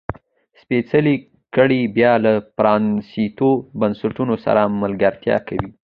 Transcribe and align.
سپېڅلې 0.61 1.15
کړۍ 1.55 1.81
بیا 1.97 2.13
له 2.25 2.33
پرانیستو 2.57 3.49
بنسټونو 3.79 4.33
سره 4.45 4.61
ملګرتیا 4.81 5.37
کوي. 5.47 5.69